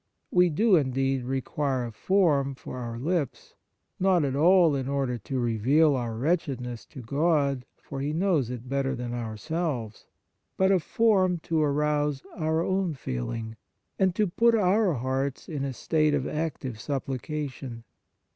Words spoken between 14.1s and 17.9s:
to put our hearts in a state of active supplica tion.